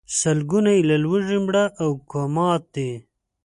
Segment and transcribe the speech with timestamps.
[0.19, 2.91] سلګونه یې له لوږې مړه او کوما دي.